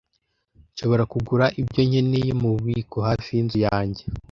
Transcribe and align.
Nshobora 0.73 1.03
kugura 1.11 1.45
ibyo 1.61 1.81
nkeneye 1.87 2.31
mububiko 2.41 2.97
hafi 3.07 3.29
yinzu 3.35 3.57
yanjye. 3.67 4.03